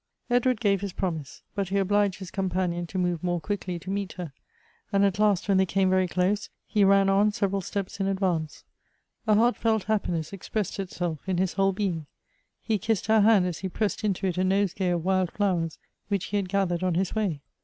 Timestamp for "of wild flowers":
14.89-15.77